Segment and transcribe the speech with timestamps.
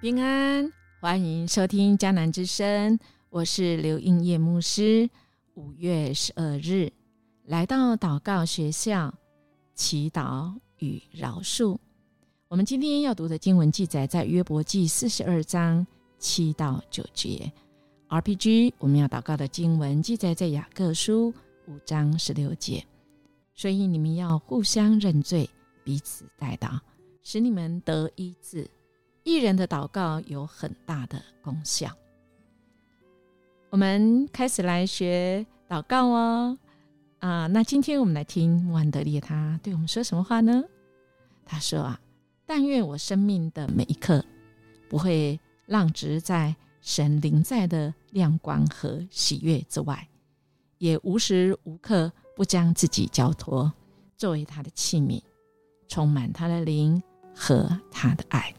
[0.00, 5.10] 平安欢迎收听江南之声我是刘应叶牧师
[5.54, 6.92] 五月十二日。
[7.46, 9.14] 来到祷告学校
[9.74, 11.76] 祈祷与饶恕。
[12.48, 15.86] 我们今天要读的经文记载在约伯记四十二章
[16.18, 17.52] 七到九节。
[18.08, 21.34] RPG，我们要祷告的经文记载在雅各书
[21.66, 22.84] 五章十六节。
[23.52, 25.48] 所以你们要互相认罪，
[25.82, 26.78] 彼此代祷，
[27.22, 28.70] 使你们得医治。
[29.24, 31.90] 一人的祷告有很大的功效。
[33.70, 36.56] 我们开始来学祷告哦。
[37.18, 40.62] 啊，那今天我们来听万德烈他对我们说什么话呢？
[41.44, 42.00] 他说啊，
[42.44, 44.24] 但愿我生命的每一刻
[44.88, 46.54] 不会浪掷在
[46.86, 50.08] 神灵在的亮光和喜悦之外，
[50.78, 53.72] 也无时无刻不将自己交托
[54.16, 55.20] 作为他的器皿，
[55.88, 57.02] 充满他的灵
[57.34, 58.54] 和他的爱。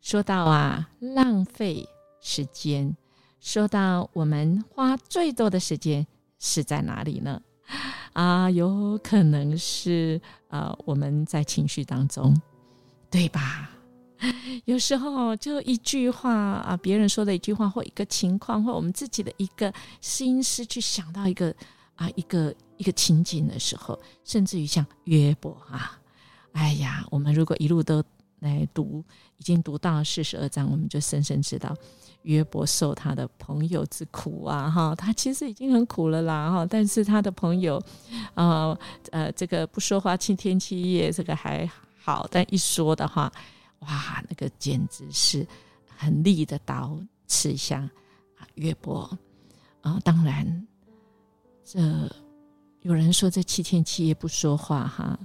[0.00, 1.88] 说到啊，浪费
[2.20, 2.96] 时间。
[3.38, 6.04] 说到我们花最多的时间
[6.40, 7.40] 是在哪里呢？
[8.12, 12.36] 啊，有可能是啊，我们在情绪当中，
[13.08, 13.70] 对吧？
[14.66, 21.54] 有时候就一句话啊，别人说的一句话，或一个情况，或我们自己的一个心思，去想到一个
[21.96, 25.98] 啊，一个一个情景的时候，甚至于像约伯啊，
[26.52, 28.02] 哎呀，我们如果一路都。
[28.42, 29.04] 来读，
[29.38, 31.72] 已经读到四十二章，我们就深深知道
[32.22, 34.68] 约伯受他的朋友之苦啊！
[34.68, 36.50] 哈，他其实已经很苦了啦！
[36.50, 37.80] 哈，但是他的朋友，
[38.34, 38.76] 呃
[39.12, 41.70] 呃，这个不说话七天七夜，这个还
[42.02, 43.32] 好，但一说的话，
[43.82, 45.46] 哇，那个简直是
[45.86, 47.84] 很利的刀刺向
[48.36, 49.18] 啊约伯
[49.80, 50.00] 啊！
[50.04, 50.66] 当然，
[51.64, 51.80] 这
[52.80, 55.18] 有人说这七天七夜不说话，哈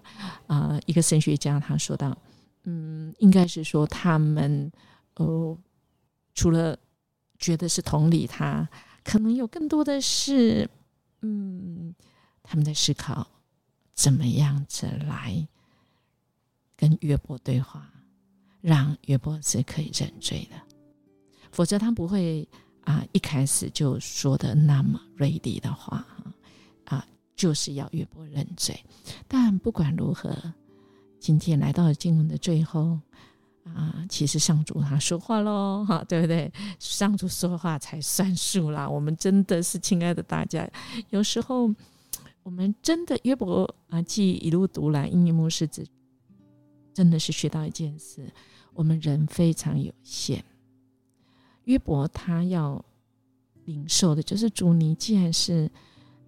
[0.48, 2.18] 啊，一个神学家他说到。
[2.70, 4.70] 嗯，应该是说他们，
[5.16, 5.58] 呃，
[6.34, 6.78] 除了
[7.40, 8.68] 觉得是同理他，
[9.06, 10.70] 可能有更多的是，
[11.22, 11.96] 嗯，
[12.44, 13.26] 他们在思考
[13.94, 15.48] 怎么样子来
[16.76, 17.90] 跟约伯对话，
[18.62, 20.56] 让约伯是可以认罪的，
[21.52, 22.48] 否则他不会
[22.84, 26.06] 啊一开始就说的那么锐利的话，
[26.86, 28.80] 啊，就是要约伯认罪。
[29.28, 30.36] 但不管如何。
[31.20, 32.98] 今天来到了经文的最后
[33.64, 36.50] 啊，其实上主他说话喽，哈，对不对？
[36.80, 38.88] 上主说话才算数啦。
[38.88, 40.70] 我们真的是亲爱的大家，
[41.10, 41.74] 有时候
[42.44, 45.86] 我们真的约伯啊，记一路读来，英语牧师只
[46.98, 48.28] 真的是学到一件事：
[48.74, 50.44] 我们人非常有限。
[51.66, 52.84] 约伯他要
[53.66, 55.70] 领受的就是主，你既然是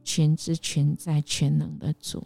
[0.03, 2.24] 全知全在全能的主。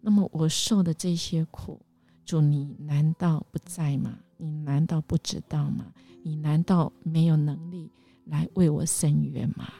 [0.00, 1.78] 那么我受的这些苦，
[2.24, 4.18] 主你难道不在吗？
[4.38, 5.92] 你难道不知道吗？
[6.22, 7.92] 你难道没有能力
[8.24, 9.70] 来为我伸冤吗？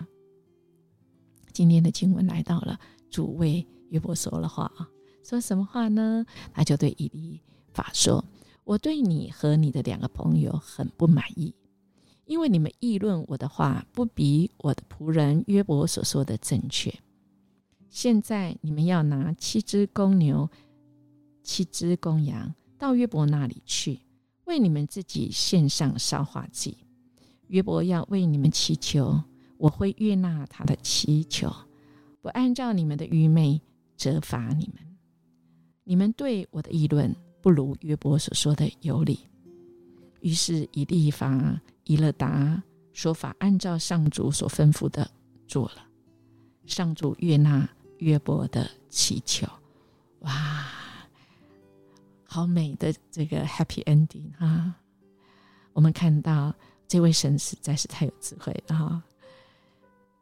[1.54, 2.78] 今天的经文来到了，
[3.09, 4.87] 主为约伯说了话啊，
[5.25, 6.27] 说什么话呢？
[6.53, 7.41] 他就对以利
[7.72, 8.25] 法说
[8.65, 11.55] ：“我对你和你的两个朋友很不满意，
[12.27, 16.93] 因为你们议论我的话，不比我的仆人约伯所说的正确。”
[17.91, 20.49] 现在你们要拿七只公牛、
[21.43, 24.00] 七只公羊到约伯那里去，
[24.44, 26.78] 为你们自己献上烧化祭。
[27.49, 29.22] 约伯要为你们祈求，
[29.59, 31.53] 我会悦纳他的祈求，
[32.22, 33.60] 不按照你们的愚昧
[33.94, 34.97] 责罚你们。
[35.84, 39.20] 你们对我的议论不如约伯所说的有理。
[40.20, 42.62] 于是以利法、以勒达
[42.92, 45.10] 说法按照上主所吩咐的
[45.47, 45.86] 做了，
[46.65, 47.68] 上主悦纳。
[47.98, 49.47] 约伯的祈求，
[50.22, 50.66] 哇，
[52.24, 54.74] 好美的这个 happy ending 啊！
[55.72, 56.53] 我们看到
[56.88, 59.00] 这位神实在是太有智慧了哈，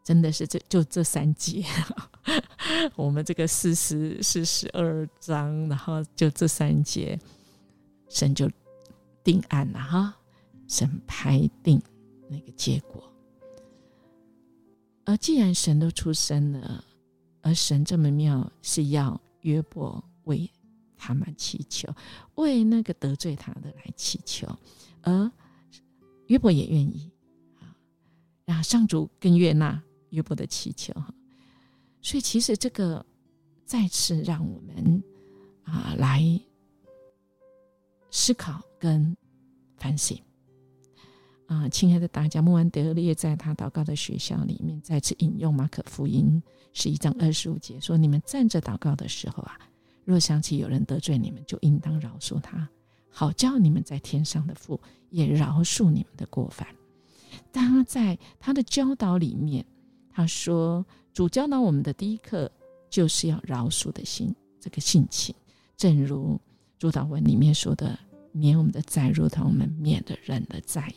[0.05, 1.65] 真的是这就这三节，
[2.97, 7.19] 我们这个四十四十二章，然后就这三节，
[8.09, 8.51] 神就
[9.25, 10.15] 定案了哈，
[10.69, 11.81] 神排定
[12.29, 13.03] 那个结果。
[15.05, 16.85] 而既然神都出生了。
[17.43, 20.47] 而神这么妙，是要约伯为
[20.95, 21.89] 他们祈求，
[22.35, 24.47] 为那个得罪他的来祈求，
[25.01, 25.33] 而
[26.27, 27.11] 约伯也愿意
[27.59, 27.73] 啊，
[28.45, 31.15] 然后上主更悦纳约伯的祈求哈。
[32.03, 33.05] 所以其实这个
[33.65, 35.03] 再次让我们
[35.63, 36.23] 啊来
[38.11, 39.17] 思考跟
[39.77, 40.21] 反省。
[41.47, 46.41] 啊，亲爱的大家，穆安德烈在他祷告的学校里面再次引用马可福音
[46.73, 49.59] 十一章二十五节说：“你们站着祷告的时候啊，
[50.05, 52.69] 若想起有人得罪你们，就应当饶恕他，
[53.11, 56.69] 好叫你们在天上的父也饶恕你们的过犯。
[57.53, 59.67] 他在他的教导里面，
[60.13, 62.51] 他说：“主教导我们的第一课
[62.89, 65.35] 就是要饶恕的心，这个性情，
[65.77, 66.41] 正如
[66.79, 67.99] 主导文里面说的，
[68.33, 70.93] 免我们的债，如同我们免的人的债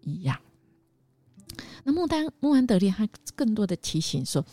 [0.00, 0.38] 一样。”
[1.84, 4.44] 那穆丹穆安德烈他更多的提醒说：“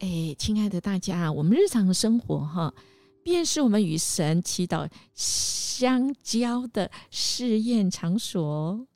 [0.00, 2.74] 哎，亲爱的大家，我们日常的生活哈，
[3.22, 8.86] 便是我们与神祈祷相交的试验场所。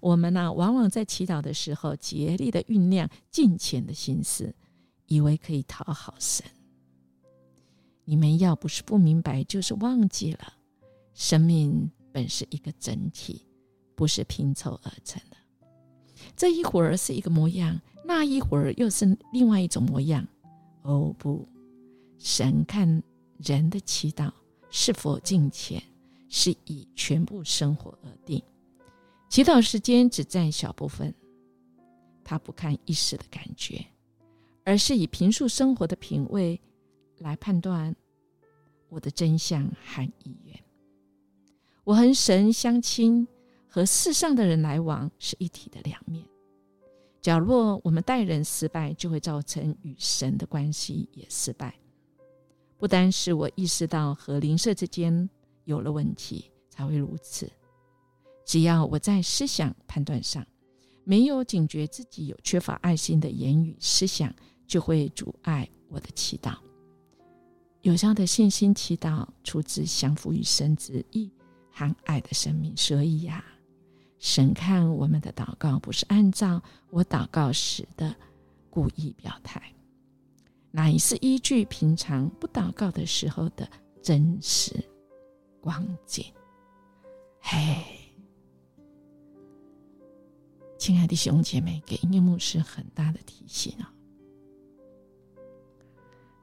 [0.00, 4.54] 我们呢，往往在祈祷的时候，竭力的酝酿敬虔的心思，
[5.06, 6.44] 以为可以讨好神。
[8.04, 10.52] 你们要不是不明白，就是忘记了，
[11.12, 13.46] 生命本是一个整体，
[13.94, 15.36] 不是拼凑而成的。”
[16.36, 20.26] 这一会儿是一个模样，那一会儿又是另外一种模样。
[20.82, 21.46] 哦不，
[22.18, 23.02] 神看
[23.38, 24.30] 人的祈祷
[24.70, 25.82] 是否敬虔，
[26.28, 28.42] 是以全部生活而定。
[29.28, 31.12] 祈祷时间只占小部分，
[32.24, 33.84] 他不看一时的感觉，
[34.66, 36.60] 而是以平素生活的品味
[37.16, 37.96] 来判断
[38.90, 40.54] 我的真相和意愿。
[41.84, 43.26] 我和神相亲。
[43.68, 46.24] 和世上的人来往是一体的两面。
[47.20, 51.78] 假若我们待人失败，就会造成与神的关系也失败。
[52.78, 55.28] 不单是我意识到和邻舍之间
[55.64, 57.52] 有了问题才会如此。
[58.46, 60.46] 只要我在思想判断上
[61.04, 64.34] 没有警觉自己有缺乏爱心的言语思想，
[64.66, 66.56] 就会阻碍我的祈祷。
[67.82, 71.30] 有效的信心祈祷出自降服于神旨意
[71.70, 73.44] 和爱的生命，所以呀。
[74.18, 78.16] 神看我们的祷告，不是按照我祷告时的
[78.70, 79.62] 故意表态，
[80.70, 83.68] 乃是依据平常不祷告的时候的
[84.02, 84.82] 真实
[85.60, 86.24] 光景。
[87.40, 87.84] 嘿，
[90.78, 93.92] 亲爱的弟兄姐妹，给音乐牧师很大的提醒啊！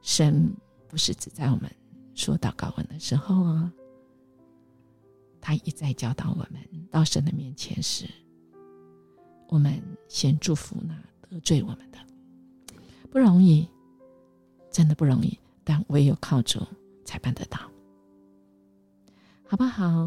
[0.04, 0.54] 神
[0.86, 1.68] 不是只在我们
[2.14, 3.72] 说祷告文的时候啊。
[5.40, 8.08] 他一再教导我们，到神的面前时，
[9.48, 10.94] 我们先祝福那
[11.28, 11.98] 得罪我们的，
[13.10, 13.68] 不容易，
[14.70, 16.60] 真的不容易，但唯有靠主
[17.04, 17.58] 才办得到，
[19.46, 20.06] 好不好？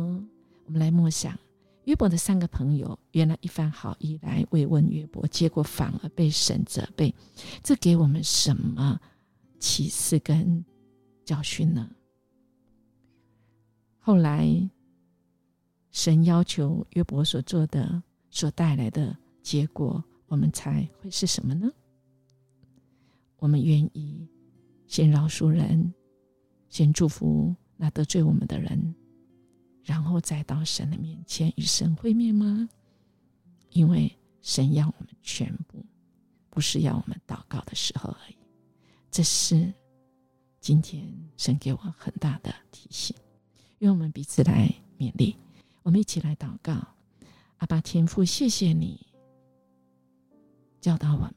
[0.66, 1.38] 我们来默想
[1.84, 7.14] 约伯的三个朋友，原来一番好意来慰问约伯，结果反而被神责备，
[7.62, 9.00] 这给我们什么
[9.60, 10.64] 启示跟
[11.24, 11.90] 教训呢？
[14.00, 14.70] 后来。
[15.90, 21.72] 神要求约伯所做的、所带来的结果，我们猜会是什么呢？
[23.38, 24.30] 我们愿意
[24.86, 25.92] 先饶恕人，
[26.70, 28.94] 先祝福那得罪我们的人，
[29.82, 32.70] 然后再到神的面前与神会面吗？
[33.72, 35.84] 因为神要我们全部，
[36.52, 38.37] 不是要我们祷告的时候而已。
[39.18, 39.74] 这是
[40.60, 41.04] 今天
[41.38, 43.18] 神给我很大的提醒，
[43.80, 45.36] 愿我们彼此来勉励。
[45.82, 46.74] 我们一起来祷告，
[47.58, 49.04] 阿爸天父，谢谢你
[50.80, 51.34] 教导我们。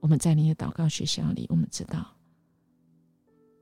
[0.00, 2.04] 我们在你的祷告学校里，我们知道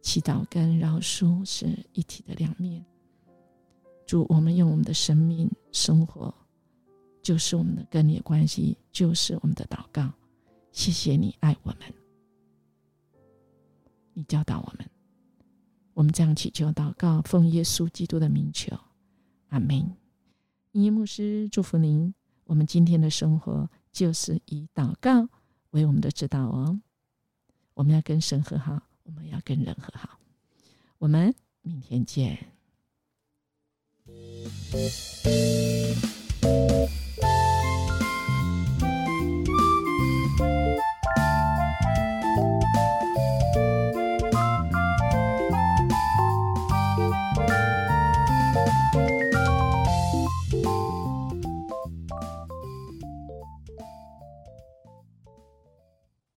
[0.01, 2.83] 祈祷跟饶恕是一体的两面。
[4.07, 6.35] 主，我们用我们的生命生活，
[7.23, 10.11] 就是我们的跟你的关系，就是我们的祷告。
[10.73, 11.95] 谢谢你爱我们，
[14.19, 14.91] 你教导我们，
[15.95, 18.77] 我们这样祈求祷告，奉耶稣基督的名求。
[19.51, 19.97] 阿门。
[20.73, 22.13] 音乐牧师祝福您。
[22.43, 25.29] 我们今天的生活就是以祷告
[25.71, 26.81] 为我们的指导哦。
[27.75, 30.19] 我们要跟神和好，我们要跟人和好。
[30.99, 31.33] 我们
[31.63, 32.45] 明天见。